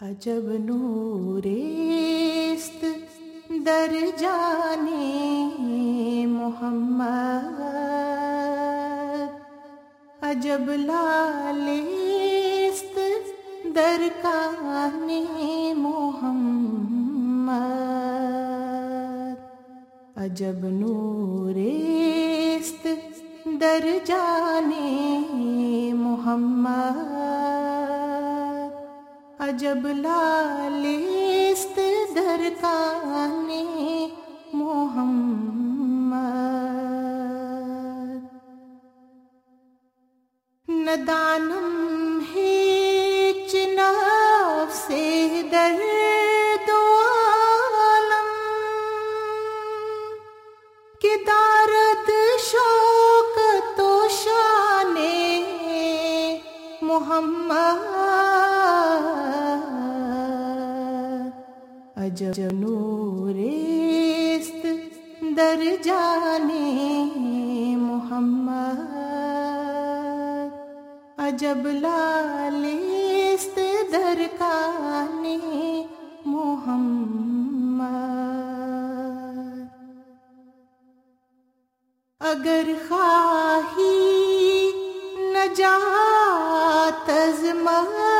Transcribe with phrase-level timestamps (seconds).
[0.00, 2.84] عجب نوریست
[3.66, 7.60] در جانے محمد۔
[10.22, 12.98] عجب لالیست
[13.74, 15.10] در کان
[15.76, 17.54] محمد۔
[20.16, 22.88] عجب نوریست
[23.60, 27.53] در جانے محمد۔
[29.44, 31.76] عجب لالست
[32.16, 33.48] در کان
[34.54, 36.14] محمد۔
[40.68, 41.63] ندانم
[62.14, 64.66] عجب نوریست
[65.36, 66.68] در جانے
[67.78, 68.80] محمد،
[71.18, 73.56] عجب لالیست
[73.92, 75.24] در کان
[76.26, 76.90] محمد۔
[82.20, 83.98] اگر خواہی
[85.34, 88.13] نجات از مستی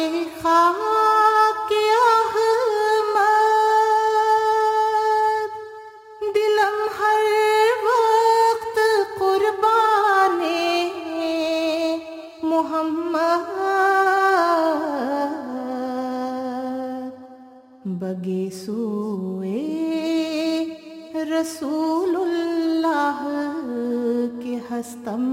[18.12, 20.66] محمد بگے سوئے۔
[21.16, 23.22] رسول اللہ
[24.44, 25.24] کے ہستم۔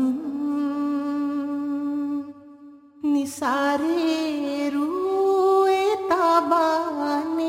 [3.05, 7.41] نثارے روئے تابان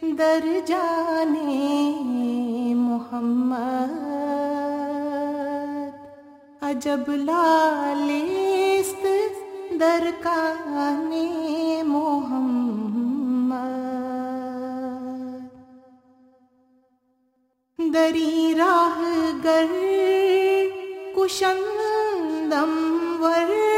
[0.01, 3.96] در جانے محمد۔
[6.79, 9.05] جب لالیست
[9.79, 11.13] در کان
[11.83, 12.97] محمد۔
[17.93, 18.99] دری راہ
[19.43, 19.71] گر
[21.17, 22.73] کشندم
[23.21, 23.76] ور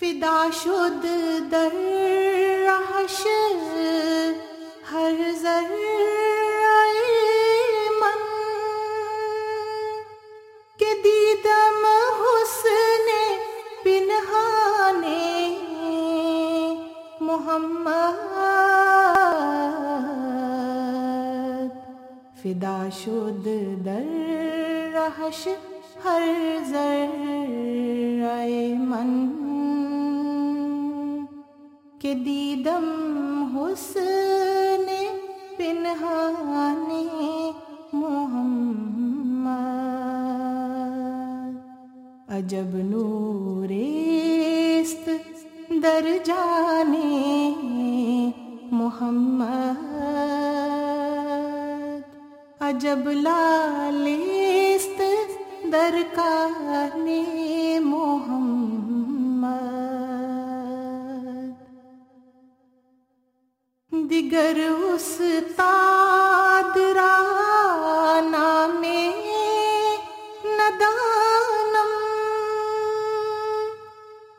[0.00, 1.04] فدا شد
[1.50, 1.72] در
[2.66, 3.20] رحش
[4.92, 6.06] ہر ذرہ
[17.46, 18.14] محمد۔
[22.42, 23.46] فدا شد
[23.84, 24.02] در
[24.94, 25.48] رحش
[26.04, 26.28] ہر
[26.68, 28.46] ذرہ
[28.78, 29.30] من۔
[31.98, 32.84] کہ دیدم
[33.54, 34.90] حسن
[35.56, 37.06] پنہان
[37.92, 39.16] محمد۔
[42.28, 45.08] عجب نوریست
[45.82, 47.35] در جانے
[52.76, 55.00] عجب لالیست
[55.72, 57.06] در کان
[57.80, 59.56] محمد۔
[64.08, 64.58] دیگر
[64.94, 67.16] استاد را
[68.30, 68.82] نام
[70.58, 71.92] ندانم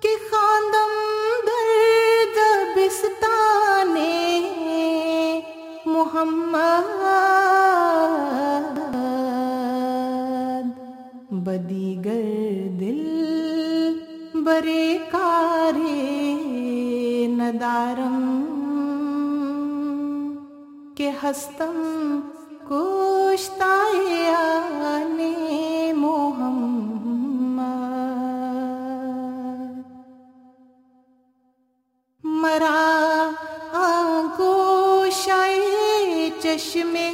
[0.02, 0.94] کہ خاندم
[1.48, 2.38] درد
[2.78, 3.96] بستان
[5.86, 7.07] محمد۔
[20.98, 21.78] کہ ہستم
[22.68, 26.66] کوشتائے آنے محمد۔
[32.24, 32.78] مرا
[33.74, 35.60] آگوشائے
[36.42, 37.12] چشمے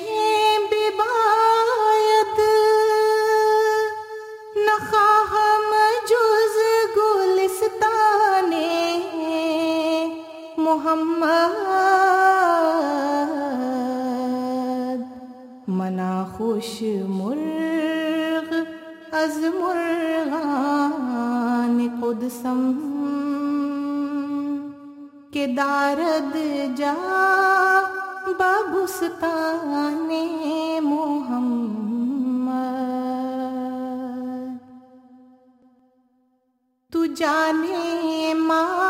[16.38, 18.63] خوش مرغ
[19.12, 22.74] از مرغان قدسم
[25.31, 26.38] کہ دارد
[26.75, 26.94] جا
[28.27, 30.12] ببستان
[30.83, 31.94] محمد۔
[36.94, 38.82] تو جانے ماں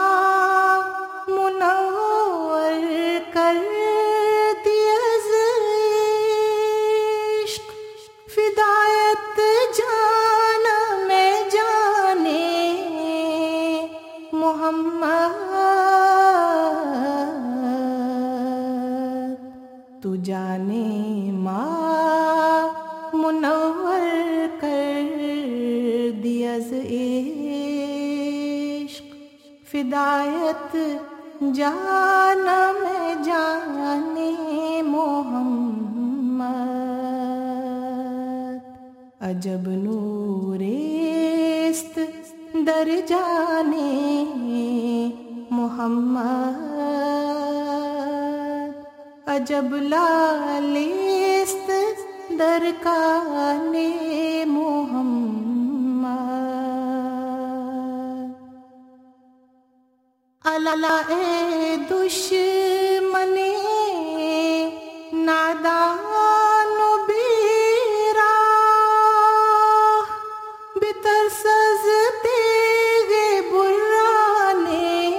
[31.54, 32.48] جان
[32.84, 35.82] میں جانے محمد۔
[39.22, 42.00] عجب نورست
[42.68, 43.92] در جانے
[45.52, 46.74] محمد۔
[49.28, 51.72] عجب لالیست
[52.40, 53.90] در کانے
[60.68, 63.34] اے دشمن
[65.26, 66.78] نادان
[67.08, 68.30] بیرا،
[70.76, 72.38] بتر سزتے
[73.10, 75.10] گے برانے،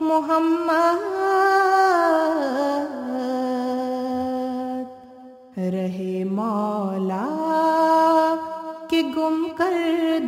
[0.00, 1.18] محمد۔
[5.58, 7.26] رہے مولا
[8.90, 9.72] کہ گم کر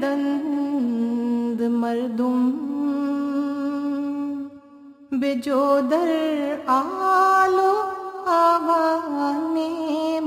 [0.02, 2.70] دند مردم۔
[5.22, 7.72] بجو در آلو
[8.26, 10.19] آوانے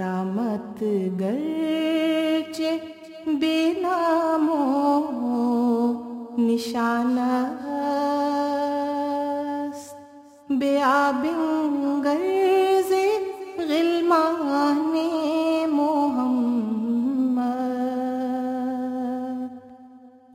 [0.00, 0.82] کرامت
[1.20, 2.58] گرچ
[3.40, 4.60] بے نامو
[6.38, 7.18] نشان
[10.60, 12.92] بے آبنگ غرض
[13.68, 14.80] غلمان
[15.76, 17.54] محمد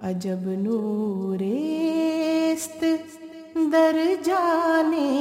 [0.09, 2.81] عجب نورست
[3.71, 5.11] در جانے